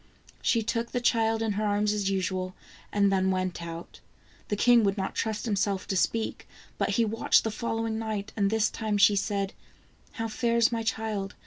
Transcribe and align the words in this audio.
She 0.41 0.63
took 0.63 0.93
the 0.93 0.99
child 0.99 1.43
in 1.43 1.51
her 1.51 1.63
arms 1.63 1.93
as 1.93 2.09
usual, 2.09 2.55
and 2.91 3.11
then 3.11 3.29
went 3.29 3.61
out. 3.61 3.99
The 4.47 4.55
king 4.55 4.83
would 4.83 4.97
not 4.97 5.13
trust 5.13 5.45
himself 5.45 5.87
to 5.89 5.95
speak, 5.95 6.47
but 6.79 6.89
he 6.97 7.05
watched 7.05 7.43
the 7.43 7.51
following 7.51 7.99
night, 7.99 8.33
and 8.35 8.49
this 8.49 8.71
time 8.71 8.97
she 8.97 9.15
said:" 9.15 9.53
How 10.13 10.27
fares 10.27 10.71
my 10.71 10.81
child 10.81 11.35